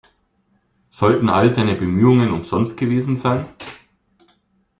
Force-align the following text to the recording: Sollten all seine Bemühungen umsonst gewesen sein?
Sollten 0.89 1.29
all 1.29 1.51
seine 1.51 1.75
Bemühungen 1.75 2.31
umsonst 2.33 2.75
gewesen 2.75 3.17
sein? 3.17 3.45